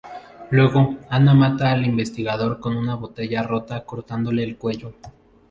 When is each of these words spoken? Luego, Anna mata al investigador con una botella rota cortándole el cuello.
Luego, 0.49 0.97
Anna 1.09 1.35
mata 1.35 1.71
al 1.71 1.85
investigador 1.85 2.59
con 2.59 2.75
una 2.75 2.95
botella 2.95 3.43
rota 3.43 3.85
cortándole 3.85 4.43
el 4.43 4.57
cuello. 4.57 4.95